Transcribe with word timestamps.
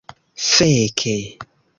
feke 0.47 1.13